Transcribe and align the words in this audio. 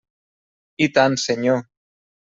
I 0.87 0.89
tant, 0.95 1.19
senyor. 1.27 1.65